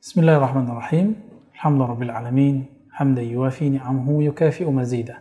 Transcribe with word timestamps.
Bismillahirrahmanirrahim. 0.00 1.12
Alhamdulillah 1.60 2.24
alamin. 2.24 2.64
Hamdan 2.96 3.20
yuwafi 3.20 3.76
ni'amahu 3.76 4.24
yukafi'u 4.32 4.72
mazida. 4.72 5.20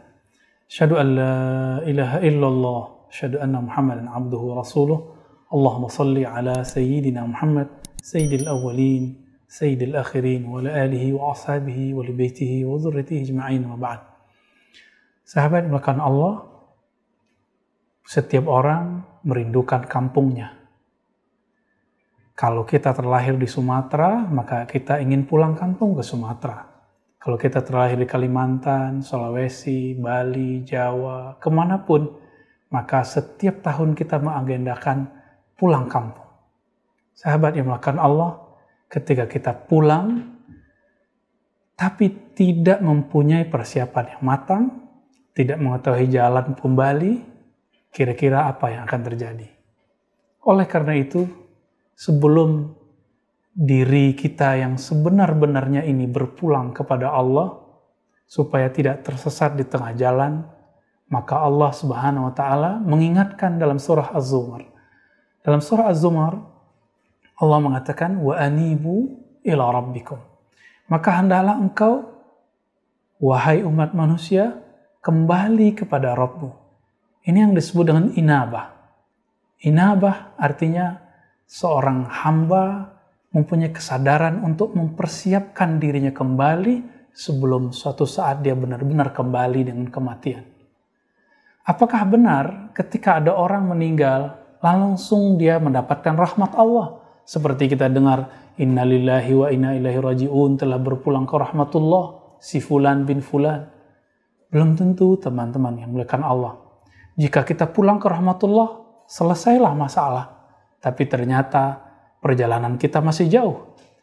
Asyhadu 0.72 0.96
an 0.96 1.08
la 1.20 1.36
ilaha 1.84 2.24
illallah. 2.24 3.12
Asyhadu 3.12 3.44
anna 3.44 3.60
Muhammadan 3.60 4.08
abduhu 4.08 4.56
wa 4.56 4.64
rasuluh. 4.64 5.04
Allahumma 5.52 5.92
salli 5.92 6.24
ala 6.24 6.64
sayyidina 6.64 7.28
Muhammad, 7.28 7.68
sayyidil 8.00 8.48
awwalin, 8.48 9.20
sayyidil 9.52 10.00
akhirin, 10.00 10.48
wa 10.48 10.64
ala 10.64 10.72
alihi 10.72 11.12
wa 11.12 11.36
ashabihi 11.36 11.92
wa 11.92 12.00
li 12.00 12.14
baitihi 12.16 12.64
wa 12.64 12.80
dzurriyyatihi 12.80 13.20
ajma'in 13.28 13.68
wa 13.68 13.76
ba'd. 13.76 14.00
Sahabat 15.28 15.68
yang 15.68 16.00
Allah, 16.00 16.48
setiap 18.08 18.48
orang 18.48 19.04
merindukan 19.28 19.84
kampungnya. 19.92 20.56
Kalau 22.40 22.64
kita 22.64 22.96
terlahir 22.96 23.36
di 23.36 23.52
Sumatera, 23.52 24.24
maka 24.32 24.64
kita 24.64 25.04
ingin 25.04 25.28
pulang 25.28 25.60
kampung 25.60 25.92
ke 25.92 26.00
Sumatera. 26.00 26.72
Kalau 27.20 27.36
kita 27.36 27.60
terlahir 27.60 28.00
di 28.00 28.08
Kalimantan, 28.08 29.04
Sulawesi, 29.04 30.00
Bali, 30.00 30.64
Jawa, 30.64 31.36
ke 31.36 31.52
mana 31.52 31.84
pun, 31.84 32.08
maka 32.72 33.04
setiap 33.04 33.60
tahun 33.60 33.92
kita 33.92 34.24
mengagendakan 34.24 35.12
pulang 35.60 35.92
kampung. 35.92 36.32
Sahabat 37.12 37.60
yang 37.60 37.68
melakukan 37.68 38.00
Allah, 38.00 38.40
ketika 38.88 39.28
kita 39.28 39.52
pulang, 39.52 40.40
tapi 41.76 42.08
tidak 42.40 42.80
mempunyai 42.80 43.52
persiapan 43.52 44.16
yang 44.16 44.24
matang, 44.24 44.64
tidak 45.36 45.60
mengetahui 45.60 46.08
jalan 46.08 46.56
kembali, 46.56 47.14
kira-kira 47.92 48.48
apa 48.48 48.72
yang 48.72 48.88
akan 48.88 49.02
terjadi. 49.12 49.52
Oleh 50.48 50.64
karena 50.72 50.96
itu, 50.96 51.49
sebelum 52.00 52.72
diri 53.52 54.16
kita 54.16 54.56
yang 54.56 54.80
sebenar-benarnya 54.80 55.84
ini 55.84 56.08
berpulang 56.08 56.72
kepada 56.72 57.12
Allah 57.12 57.60
supaya 58.24 58.72
tidak 58.72 59.04
tersesat 59.04 59.60
di 59.60 59.68
tengah 59.68 59.92
jalan, 60.00 60.48
maka 61.12 61.44
Allah 61.44 61.76
Subhanahu 61.76 62.32
wa 62.32 62.34
taala 62.34 62.80
mengingatkan 62.80 63.60
dalam 63.60 63.76
surah 63.76 64.16
Az-Zumar. 64.16 64.64
Dalam 65.44 65.60
surah 65.60 65.92
Az-Zumar 65.92 66.40
Allah 67.36 67.60
mengatakan 67.60 68.16
wa 68.24 68.40
anibu 68.40 69.20
ila 69.44 69.68
rabbikum. 69.76 70.24
Maka 70.88 71.20
hendaklah 71.20 71.60
engkau 71.60 72.16
wahai 73.20 73.60
umat 73.68 73.92
manusia 73.92 74.56
kembali 75.04 75.76
kepada 75.76 76.16
Rabbmu. 76.16 76.50
Ini 77.28 77.44
yang 77.44 77.54
disebut 77.56 77.84
dengan 77.92 78.06
inabah. 78.16 78.72
Inabah 79.68 80.40
artinya 80.40 81.09
seorang 81.50 82.06
hamba 82.06 82.94
mempunyai 83.34 83.74
kesadaran 83.74 84.46
untuk 84.46 84.78
mempersiapkan 84.78 85.82
dirinya 85.82 86.14
kembali 86.14 87.10
sebelum 87.10 87.74
suatu 87.74 88.06
saat 88.06 88.46
dia 88.46 88.54
benar-benar 88.54 89.10
kembali 89.10 89.66
dengan 89.66 89.90
kematian. 89.90 90.46
Apakah 91.66 92.06
benar 92.06 92.70
ketika 92.78 93.18
ada 93.18 93.34
orang 93.34 93.66
meninggal 93.66 94.38
langsung 94.62 95.42
dia 95.42 95.58
mendapatkan 95.58 96.14
rahmat 96.14 96.54
Allah? 96.54 97.02
Seperti 97.26 97.70
kita 97.74 97.90
dengar 97.90 98.54
innalillahi 98.58 99.32
wa 99.34 99.48
inna 99.50 99.74
ilaihi 99.74 100.02
rajiun 100.02 100.58
telah 100.58 100.78
berpulang 100.78 101.26
ke 101.26 101.34
rahmatullah 101.34 102.38
si 102.38 102.62
fulan 102.62 103.10
bin 103.10 103.26
fulan. 103.26 103.70
Belum 104.50 104.74
tentu 104.78 105.18
teman-teman 105.18 105.78
yang 105.82 105.94
melakukan 105.94 106.26
Allah. 106.26 106.58
Jika 107.18 107.46
kita 107.46 107.70
pulang 107.70 108.02
ke 108.02 108.10
rahmatullah, 108.10 109.06
selesailah 109.06 109.74
masalah 109.78 110.39
tapi 110.80 111.08
ternyata 111.12 111.84
perjalanan 112.24 112.80
kita 112.80 113.04
masih 113.04 113.28
jauh. 113.28 113.58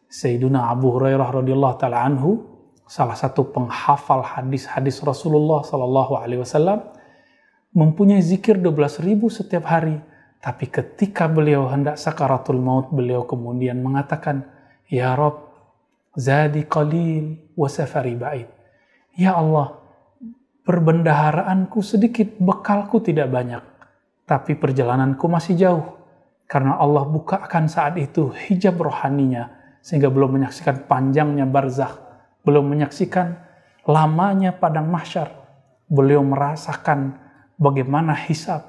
Sayyiduna 0.06 0.70
Abu 0.70 0.92
Hurairah 0.96 1.42
radhiyallahu 1.42 1.76
taala 1.80 2.04
anhu, 2.04 2.44
salah 2.86 3.16
satu 3.16 3.48
penghafal 3.50 4.22
hadis-hadis 4.22 5.02
Rasulullah 5.02 5.64
sallallahu 5.64 6.12
alaihi 6.20 6.40
wasallam, 6.44 6.84
mempunyai 7.72 8.22
zikir 8.22 8.60
12.000 8.60 9.18
setiap 9.28 9.64
hari. 9.66 9.98
Tapi 10.38 10.70
ketika 10.70 11.26
beliau 11.26 11.66
hendak 11.66 11.98
sakaratul 11.98 12.60
maut, 12.62 12.92
beliau 12.92 13.26
kemudian 13.26 13.82
mengatakan, 13.82 14.46
Ya 14.86 15.18
Rob, 15.18 15.50
zadi 16.14 16.62
qalil 16.68 17.50
wa 17.58 17.66
safari 17.66 18.14
ba'id. 18.14 18.46
Ya 19.18 19.34
Allah, 19.34 19.74
perbendaharaanku 20.62 21.82
sedikit, 21.82 22.38
bekalku 22.38 23.02
tidak 23.02 23.26
banyak. 23.26 23.64
Tapi 24.22 24.54
perjalananku 24.54 25.26
masih 25.26 25.58
jauh 25.58 25.96
karena 26.46 26.78
Allah 26.78 27.02
bukakan 27.06 27.66
saat 27.66 27.98
itu 27.98 28.30
hijab 28.30 28.78
rohaninya 28.78 29.50
sehingga 29.82 30.10
belum 30.10 30.38
menyaksikan 30.38 30.86
panjangnya 30.86 31.46
barzakh, 31.46 31.94
belum 32.46 32.70
menyaksikan 32.70 33.34
lamanya 33.86 34.54
padang 34.54 34.90
mahsyar. 34.90 35.30
Beliau 35.86 36.22
merasakan 36.26 37.14
bagaimana 37.54 38.14
hisab 38.14 38.66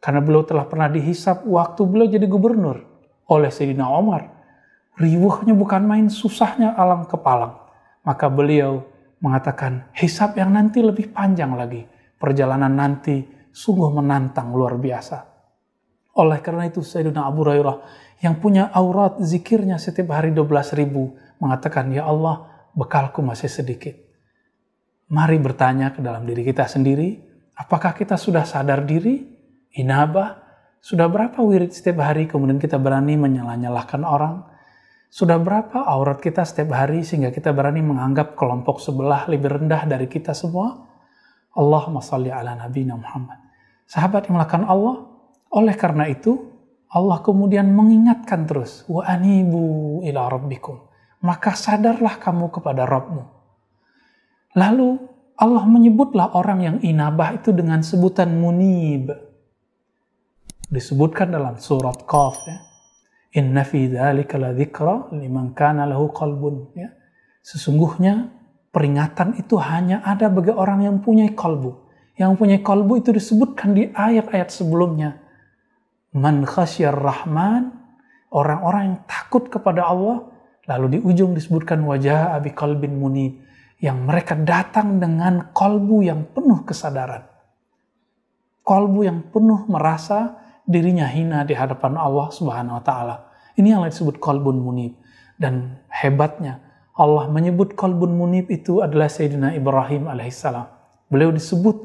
karena 0.00 0.20
beliau 0.20 0.44
telah 0.44 0.64
pernah 0.68 0.88
dihisap 0.88 1.44
waktu 1.48 1.80
beliau 1.84 2.08
jadi 2.08 2.24
gubernur 2.28 2.80
oleh 3.28 3.48
Sayyidina 3.48 3.88
Umar. 3.88 4.32
Riwuhnya 4.94 5.52
bukan 5.56 5.82
main 5.84 6.06
susahnya 6.12 6.76
alam 6.76 7.08
kepalang. 7.08 7.56
Maka 8.04 8.28
beliau 8.28 8.84
mengatakan 9.24 9.88
hisab 9.96 10.36
yang 10.36 10.52
nanti 10.52 10.84
lebih 10.84 11.10
panjang 11.10 11.56
lagi. 11.56 11.88
Perjalanan 12.20 12.72
nanti 12.72 13.24
sungguh 13.48 13.90
menantang 13.90 14.52
luar 14.52 14.76
biasa. 14.76 15.33
Oleh 16.14 16.38
karena 16.38 16.70
itu 16.70 16.82
Sayyidina 16.82 17.26
Abu 17.26 17.42
Hurairah 17.42 17.76
yang 18.22 18.38
punya 18.38 18.70
aurat 18.70 19.18
zikirnya 19.18 19.76
setiap 19.82 20.14
hari 20.14 20.30
12 20.30 20.78
ribu 20.78 21.18
mengatakan, 21.42 21.90
Ya 21.90 22.06
Allah, 22.06 22.46
bekalku 22.72 23.20
masih 23.20 23.50
sedikit. 23.50 23.98
Mari 25.10 25.36
bertanya 25.42 25.90
ke 25.90 26.00
dalam 26.00 26.24
diri 26.24 26.46
kita 26.46 26.64
sendiri, 26.70 27.18
apakah 27.58 27.92
kita 27.92 28.14
sudah 28.14 28.46
sadar 28.46 28.86
diri? 28.86 29.26
Inabah? 29.74 30.40
Sudah 30.78 31.10
berapa 31.10 31.40
wirid 31.40 31.74
setiap 31.74 32.04
hari 32.04 32.30
kemudian 32.30 32.62
kita 32.62 32.78
berani 32.78 33.18
menyalah-nyalahkan 33.18 34.02
orang? 34.04 34.46
Sudah 35.10 35.38
berapa 35.38 35.86
aurat 35.86 36.18
kita 36.18 36.42
setiap 36.42 36.74
hari 36.74 37.06
sehingga 37.06 37.30
kita 37.30 37.54
berani 37.54 37.82
menganggap 37.82 38.34
kelompok 38.34 38.82
sebelah 38.82 39.30
lebih 39.30 39.60
rendah 39.60 39.86
dari 39.86 40.10
kita 40.10 40.34
semua? 40.34 40.74
Allahumma 41.54 42.02
salli 42.02 42.34
ala 42.34 42.58
Nabi 42.58 42.82
Muhammad. 42.86 43.38
Sahabat 43.86 44.26
yang 44.26 44.42
melakukan 44.42 44.66
Allah, 44.66 45.13
oleh 45.54 45.78
karena 45.78 46.10
itu, 46.10 46.50
Allah 46.90 47.22
kemudian 47.22 47.70
mengingatkan 47.70 48.42
terus, 48.46 48.82
wa 48.90 49.06
anibu 49.06 50.02
ila 50.02 50.26
rabbikum. 50.26 50.82
Maka 51.22 51.54
sadarlah 51.54 52.18
kamu 52.18 52.50
kepada 52.50 52.82
Rabbmu. 52.84 53.22
Lalu 54.58 54.98
Allah 55.34 55.64
menyebutlah 55.66 56.34
orang 56.34 56.60
yang 56.62 56.76
inabah 56.82 57.38
itu 57.38 57.50
dengan 57.50 57.82
sebutan 57.82 58.34
munib. 58.38 59.14
Disebutkan 60.70 61.34
dalam 61.34 61.58
surat 61.58 62.02
Qaf 62.06 62.38
ya. 62.46 62.58
Inna 63.34 63.66
fi 63.66 63.90
dzalika 63.90 64.38
la 64.38 64.54
dzikra 64.54 65.10
liman 65.16 65.54
kana 65.56 65.88
lahu 65.90 66.14
qalbun 66.14 66.76
ya. 66.78 66.92
Sesungguhnya 67.42 68.30
peringatan 68.70 69.34
itu 69.42 69.58
hanya 69.58 70.06
ada 70.06 70.30
bagi 70.30 70.54
orang 70.54 70.86
yang 70.86 70.96
punya 71.02 71.26
kalbu. 71.34 71.82
Yang 72.14 72.32
punya 72.38 72.58
kalbu 72.62 73.02
itu 73.02 73.10
disebutkan 73.10 73.74
di 73.74 73.90
ayat-ayat 73.90 74.54
sebelumnya 74.54 75.23
man 76.14 76.46
khasyar 76.46 76.94
rahman, 76.94 77.74
orang-orang 78.30 78.82
yang 78.94 78.98
takut 79.10 79.50
kepada 79.50 79.90
Allah, 79.90 80.30
lalu 80.70 80.96
di 80.96 80.98
ujung 81.02 81.34
disebutkan 81.34 81.82
wajah 81.82 82.38
abi 82.38 82.54
kalbin 82.54 82.96
munib, 82.96 83.42
yang 83.82 84.06
mereka 84.06 84.38
datang 84.38 85.02
dengan 85.02 85.50
kolbu 85.50 86.06
yang 86.06 86.30
penuh 86.30 86.62
kesadaran. 86.62 87.26
Kolbu 88.64 89.00
yang 89.04 89.28
penuh 89.28 89.68
merasa 89.68 90.40
dirinya 90.64 91.04
hina 91.04 91.44
di 91.44 91.52
hadapan 91.52 92.00
Allah 92.00 92.32
Subhanahu 92.32 92.80
wa 92.80 92.84
taala. 92.86 93.16
Ini 93.60 93.76
yang 93.76 93.84
disebut 93.84 94.16
kolbun 94.18 94.56
munib. 94.56 94.96
Dan 95.34 95.82
hebatnya 95.90 96.62
Allah 96.94 97.26
menyebut 97.26 97.74
kolbun 97.74 98.14
munib 98.14 98.48
itu 98.48 98.80
adalah 98.80 99.10
Sayyidina 99.10 99.52
Ibrahim 99.52 100.08
alaihissalam. 100.08 100.64
Beliau 101.10 101.34
disebut 101.34 101.76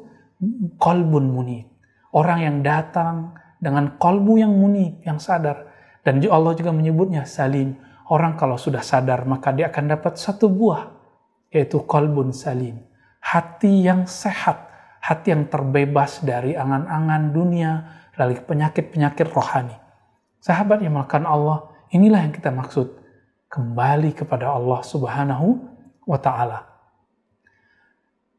kolbun 0.80 1.34
munib. 1.34 1.68
Orang 2.16 2.40
yang 2.42 2.58
datang 2.64 3.36
dengan 3.60 4.00
kolbu 4.00 4.40
yang 4.40 4.56
muni, 4.56 5.04
yang 5.04 5.20
sadar. 5.20 5.68
Dan 6.02 6.24
Allah 6.26 6.56
juga 6.56 6.72
menyebutnya 6.72 7.28
salim. 7.28 7.76
Orang 8.10 8.40
kalau 8.40 8.58
sudah 8.58 8.82
sadar 8.82 9.28
maka 9.28 9.54
dia 9.54 9.70
akan 9.70 10.00
dapat 10.00 10.18
satu 10.18 10.50
buah, 10.50 10.90
yaitu 11.54 11.84
kolbun 11.86 12.34
salim. 12.34 12.82
Hati 13.20 13.86
yang 13.86 14.08
sehat, 14.10 14.72
hati 15.04 15.36
yang 15.36 15.46
terbebas 15.52 16.24
dari 16.24 16.56
angan-angan 16.56 17.36
dunia, 17.36 17.72
dari 18.16 18.40
penyakit-penyakit 18.40 19.28
rohani. 19.30 19.76
Sahabat 20.40 20.80
yang 20.82 20.96
melakukan 20.96 21.28
Allah, 21.28 21.70
inilah 21.92 22.26
yang 22.26 22.34
kita 22.34 22.50
maksud. 22.50 22.98
Kembali 23.52 24.14
kepada 24.14 24.56
Allah 24.56 24.80
subhanahu 24.86 25.48
wa 26.06 26.18
ta'ala. 26.22 26.70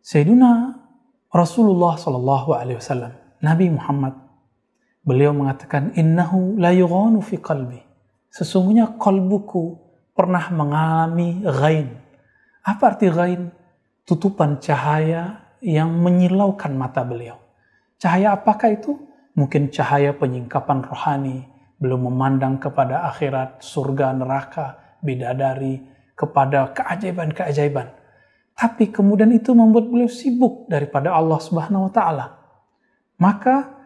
Sayyidina 0.01 0.81
Rasulullah 1.31 1.99
Wasallam, 1.99 3.13
Nabi 3.43 3.67
Muhammad 3.75 4.30
Beliau 5.11 5.35
mengatakan, 5.35 5.91
Innahu 5.99 6.55
la 6.55 6.71
yughanu 6.71 7.19
fi 7.19 7.43
qalbi. 7.43 7.83
Sesungguhnya 8.31 8.95
kalbuku 8.95 9.75
pernah 10.15 10.47
mengalami 10.55 11.43
ghain. 11.43 11.99
Apa 12.63 12.95
arti 12.95 13.11
ghain? 13.11 13.51
Tutupan 14.07 14.63
cahaya 14.63 15.51
yang 15.59 15.91
menyilaukan 15.99 16.71
mata 16.79 17.03
beliau. 17.03 17.43
Cahaya 17.99 18.39
apakah 18.39 18.71
itu? 18.71 19.03
Mungkin 19.35 19.75
cahaya 19.75 20.15
penyingkapan 20.15 20.87
rohani, 20.87 21.43
belum 21.83 22.07
memandang 22.07 22.63
kepada 22.63 23.11
akhirat, 23.11 23.67
surga, 23.67 24.15
neraka, 24.15 24.79
bidadari, 25.03 25.91
kepada 26.15 26.71
keajaiban-keajaiban. 26.71 27.99
Tapi 28.55 28.95
kemudian 28.95 29.35
itu 29.35 29.59
membuat 29.59 29.91
beliau 29.91 30.07
sibuk 30.07 30.71
daripada 30.71 31.11
Allah 31.11 31.43
Subhanahu 31.43 31.91
wa 31.91 31.93
taala. 31.99 32.27
Maka 33.19 33.80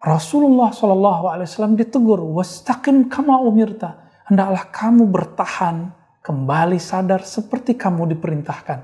Rasulullah 0.00 0.72
Shallallahu 0.72 1.28
alaihi 1.28 1.48
wasallam 1.48 1.76
ditegur, 1.76 2.24
"Wastaqim 2.24 3.12
kama 3.12 3.36
umirta." 3.44 4.08
Hendaklah 4.24 4.72
kamu 4.72 5.12
bertahan, 5.12 5.92
kembali 6.24 6.80
sadar 6.80 7.20
seperti 7.20 7.76
kamu 7.76 8.16
diperintahkan. 8.16 8.78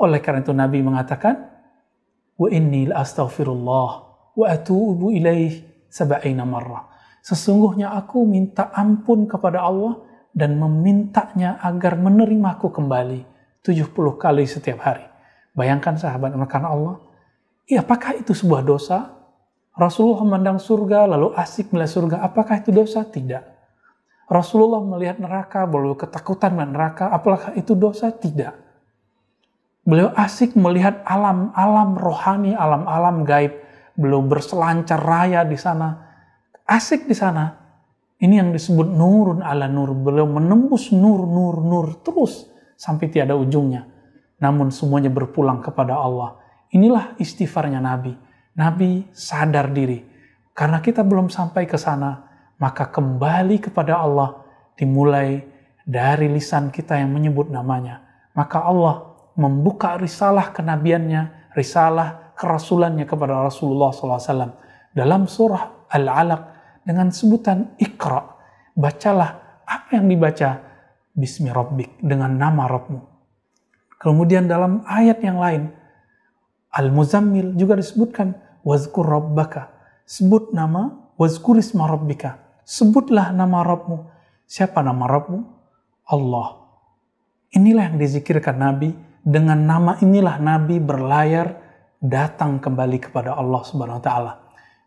Oleh 0.00 0.20
karena 0.20 0.44
itu 0.44 0.52
Nabi 0.52 0.84
mengatakan, 0.84 1.34
"Wa 2.36 2.48
inni 2.52 2.92
astaghfirullah 2.92 3.90
wa 4.38 4.46
atubu 4.46 5.10
ilaih 5.10 5.68
sab'ina 5.90 6.46
marrah. 6.46 6.86
Sesungguhnya 7.24 7.92
aku 7.96 8.22
minta 8.22 8.70
ampun 8.70 9.26
kepada 9.26 9.66
Allah 9.66 9.98
dan 10.30 10.54
memintanya 10.54 11.58
agar 11.58 11.98
menerimaku 11.98 12.70
kembali 12.70 13.26
70 13.66 14.14
kali 14.14 14.46
setiap 14.46 14.78
hari. 14.86 15.04
Bayangkan 15.58 15.98
sahabat 15.98 16.30
karena 16.46 16.70
Allah, 16.70 17.02
ya 17.66 17.82
apakah 17.82 18.14
itu 18.14 18.30
sebuah 18.30 18.62
dosa? 18.62 19.17
Rasulullah 19.78 20.26
memandang 20.26 20.58
surga 20.58 21.06
lalu 21.06 21.30
asik 21.38 21.70
melihat 21.70 21.92
surga, 21.94 22.16
apakah 22.26 22.58
itu 22.58 22.74
dosa? 22.74 23.06
Tidak. 23.06 23.44
Rasulullah 24.26 24.82
melihat 24.82 25.22
neraka, 25.22 25.62
lalu 25.64 25.94
ketakutan 25.94 26.52
melihat 26.52 26.72
neraka, 26.74 27.04
apakah 27.14 27.54
itu 27.54 27.78
dosa? 27.78 28.10
Tidak. 28.10 28.52
Beliau 29.86 30.12
asik 30.12 30.58
melihat 30.58 31.00
alam-alam 31.06 31.96
rohani, 31.96 32.52
alam-alam 32.52 33.24
gaib, 33.24 33.56
belum 33.96 34.28
berselancar 34.28 35.00
raya 35.00 35.46
di 35.48 35.56
sana, 35.56 35.96
asik 36.68 37.08
di 37.08 37.16
sana. 37.16 37.56
Ini 38.18 38.34
yang 38.42 38.50
disebut 38.50 38.84
nurun 38.84 39.40
ala 39.46 39.70
nur. 39.70 39.94
Beliau 39.94 40.26
menembus 40.26 40.90
nur, 40.90 41.22
nur, 41.22 41.62
nur 41.62 42.02
terus 42.02 42.50
sampai 42.74 43.08
tiada 43.14 43.38
ujungnya. 43.38 43.86
Namun 44.42 44.74
semuanya 44.74 45.08
berpulang 45.08 45.62
kepada 45.62 45.94
Allah. 45.94 46.36
Inilah 46.74 47.14
istighfarnya 47.22 47.78
Nabi. 47.78 48.27
Nabi 48.58 49.06
sadar 49.14 49.70
diri. 49.70 50.02
Karena 50.50 50.82
kita 50.82 51.06
belum 51.06 51.30
sampai 51.30 51.70
ke 51.70 51.78
sana, 51.78 52.26
maka 52.58 52.90
kembali 52.90 53.62
kepada 53.62 54.02
Allah 54.02 54.42
dimulai 54.74 55.38
dari 55.86 56.26
lisan 56.26 56.74
kita 56.74 56.98
yang 56.98 57.14
menyebut 57.14 57.46
namanya. 57.46 58.02
Maka 58.34 58.66
Allah 58.66 59.14
membuka 59.38 59.94
risalah 59.94 60.50
kenabiannya, 60.50 61.54
risalah 61.54 62.34
kerasulannya 62.34 63.06
kepada 63.06 63.46
Rasulullah 63.46 63.94
SAW 63.94 64.50
dalam 64.90 65.30
surah 65.30 65.90
Al-Alaq 65.94 66.42
dengan 66.82 67.14
sebutan 67.14 67.78
Iqra. 67.78 68.22
Bacalah 68.74 69.62
apa 69.62 69.98
yang 69.98 70.10
dibaca 70.10 70.58
Bismi 71.14 71.50
Rabbik 71.50 72.02
dengan 72.02 72.34
nama 72.34 72.66
Rabbmu. 72.66 73.00
Kemudian 73.98 74.46
dalam 74.46 74.86
ayat 74.86 75.18
yang 75.22 75.38
lain 75.42 75.70
Al-Muzammil 76.70 77.58
juga 77.58 77.74
disebutkan 77.74 78.47
Wazkur 78.68 79.08
Rabbaka. 79.08 79.72
Sebut 80.04 80.52
nama 80.52 81.08
Wazkur 81.16 81.56
Isma 81.56 81.88
Rabbika. 81.88 82.60
Sebutlah 82.68 83.32
nama 83.32 83.64
Rabbmu. 83.64 84.04
Siapa 84.44 84.84
nama 84.84 85.08
Rabbmu? 85.08 85.40
Allah. 86.12 86.68
Inilah 87.56 87.88
yang 87.88 87.96
dizikirkan 87.96 88.60
Nabi. 88.60 88.92
Dengan 89.24 89.56
nama 89.56 89.96
inilah 90.04 90.36
Nabi 90.36 90.76
berlayar 90.84 91.56
datang 92.00 92.60
kembali 92.60 93.08
kepada 93.08 93.32
Allah 93.40 93.60
Subhanahu 93.64 94.00
wa 94.00 94.04
taala. 94.04 94.32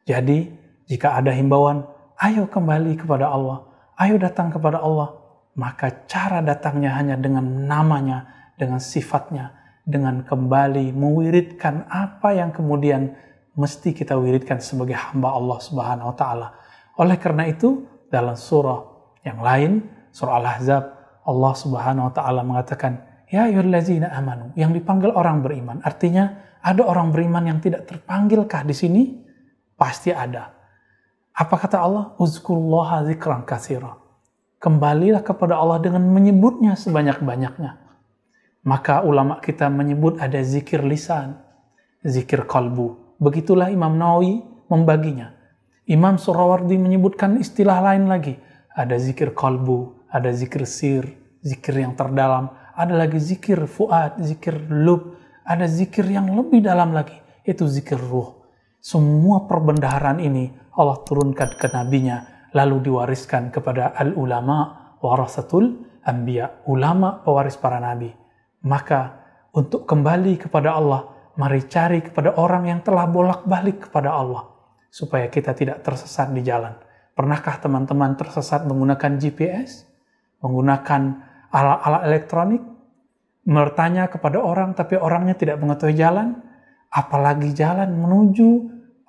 Jadi, 0.05 0.49
jika 0.89 1.17
ada 1.17 1.33
himbauan, 1.33 1.85
ayo 2.21 2.49
kembali 2.49 2.97
kepada 3.01 3.29
Allah, 3.29 3.65
ayo 4.01 4.17
datang 4.17 4.49
kepada 4.49 4.81
Allah, 4.81 5.13
maka 5.53 6.07
cara 6.09 6.41
datangnya 6.41 6.95
hanya 6.97 7.19
dengan 7.21 7.69
namanya, 7.69 8.25
dengan 8.57 8.81
sifatnya, 8.81 9.53
dengan 9.85 10.25
kembali 10.25 10.89
mewiridkan 10.95 11.85
apa 11.85 12.33
yang 12.33 12.49
kemudian 12.49 13.13
mesti 13.61 13.93
kita 13.93 14.17
wiridkan 14.17 14.57
sebagai 14.57 14.97
hamba 14.97 15.37
Allah 15.37 15.57
Subhanahu 15.61 16.09
wa 16.09 16.15
taala. 16.17 16.47
Oleh 16.97 17.21
karena 17.21 17.45
itu, 17.45 17.85
dalam 18.09 18.33
surah 18.33 18.81
yang 19.21 19.39
lain, 19.45 19.85
surah 20.09 20.41
Al-Ahzab, 20.41 20.83
Allah 21.29 21.53
Subhanahu 21.53 22.09
wa 22.09 22.13
taala 22.13 22.41
mengatakan, 22.41 22.97
"Ya 23.29 23.45
ayyuhallazina 23.45 24.09
amanu," 24.09 24.49
yang 24.57 24.73
dipanggil 24.73 25.13
orang 25.13 25.45
beriman. 25.45 25.77
Artinya, 25.85 26.41
ada 26.61 26.81
orang 26.85 27.13
beriman 27.13 27.45
yang 27.45 27.59
tidak 27.61 27.89
terpanggilkah 27.89 28.61
di 28.65 28.73
sini? 28.73 29.03
Pasti 29.77 30.13
ada. 30.13 30.53
Apa 31.33 31.57
kata 31.57 31.81
Allah? 31.81 32.13
Uzkurullaha 32.21 33.09
zikran 33.09 33.41
kasira. 33.47 33.97
Kembalilah 34.61 35.25
kepada 35.25 35.57
Allah 35.57 35.81
dengan 35.81 36.05
menyebutnya 36.05 36.77
sebanyak-banyaknya. 36.77 37.81
Maka 38.61 39.01
ulama 39.01 39.41
kita 39.41 39.73
menyebut 39.73 40.21
ada 40.21 40.37
zikir 40.45 40.85
lisan, 40.85 41.41
zikir 42.05 42.45
kalbu. 42.45 43.10
Begitulah 43.21 43.69
Imam 43.69 43.94
Nawawi 44.01 44.41
membaginya. 44.65 45.38
Imam 45.85 46.18
Surawardi 46.18 46.73
menyebutkan 46.81 47.38
istilah 47.38 47.77
lain 47.85 48.09
lagi. 48.09 48.41
Ada 48.73 48.97
zikir 48.97 49.38
kalbu, 49.38 50.09
ada 50.09 50.33
zikir 50.33 50.65
sir, 50.65 51.06
zikir 51.45 51.77
yang 51.77 51.94
terdalam, 51.94 52.50
ada 52.73 52.97
lagi 52.97 53.21
zikir 53.21 53.62
fuad, 53.69 54.18
zikir 54.25 54.57
lub, 54.73 55.21
ada 55.45 55.69
zikir 55.69 56.07
yang 56.09 56.33
lebih 56.33 56.65
dalam 56.65 56.97
lagi, 56.97 57.13
itu 57.45 57.68
zikir 57.69 58.01
ruh. 58.01 58.41
Semua 58.81 59.45
perbendaharaan 59.45 60.17
ini 60.17 60.50
Allah 60.74 60.97
turunkan 61.06 61.62
ke 61.62 61.69
nabinya, 61.69 62.50
lalu 62.57 62.89
diwariskan 62.89 63.53
kepada 63.53 63.94
al-ulama 63.94 64.98
warasatul 64.98 65.77
anbiya, 66.01 66.65
ulama 66.65 67.22
pewaris 67.22 67.60
para 67.60 67.77
nabi. 67.77 68.10
Maka 68.65 69.22
untuk 69.53 69.86
kembali 69.86 70.41
kepada 70.41 70.74
Allah, 70.74 71.20
mari 71.39 71.63
cari 71.67 72.03
kepada 72.03 72.35
orang 72.35 72.67
yang 72.67 72.79
telah 72.83 73.07
bolak-balik 73.07 73.88
kepada 73.88 74.15
Allah, 74.15 74.47
supaya 74.91 75.27
kita 75.31 75.55
tidak 75.55 75.83
tersesat 75.85 76.31
di 76.31 76.43
jalan. 76.43 76.75
Pernahkah 77.15 77.59
teman-teman 77.59 78.15
tersesat 78.15 78.63
menggunakan 78.65 79.19
GPS? 79.19 79.85
Menggunakan 80.41 81.01
alat-alat 81.51 82.01
elektronik? 82.07 82.63
bertanya 83.41 84.05
kepada 84.05 84.38
orang 84.38 84.77
tapi 84.77 84.97
orangnya 84.97 85.33
tidak 85.33 85.57
mengetahui 85.57 85.97
jalan, 85.97 86.38
apalagi 86.93 87.50
jalan 87.57 87.89
menuju 87.89 88.50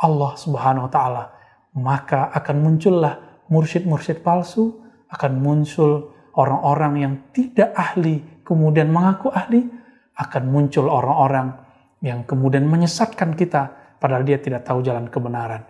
Allah 0.00 0.32
Subhanahu 0.34 0.88
wa 0.88 0.92
taala, 0.92 1.24
maka 1.76 2.32
akan 2.32 2.56
muncullah 2.64 3.44
mursyid-mursyid 3.52 4.24
palsu, 4.24 4.80
akan 5.12 5.32
muncul 5.38 6.16
orang-orang 6.32 6.92
yang 6.96 7.14
tidak 7.36 7.76
ahli 7.76 8.24
kemudian 8.42 8.88
mengaku 8.88 9.28
ahli, 9.28 9.68
akan 10.16 10.42
muncul 10.48 10.88
orang-orang 10.88 11.52
yang 12.02 12.26
kemudian 12.26 12.66
menyesatkan 12.66 13.38
kita 13.38 13.94
padahal 14.02 14.26
dia 14.26 14.42
tidak 14.42 14.66
tahu 14.66 14.82
jalan 14.82 15.06
kebenaran. 15.06 15.62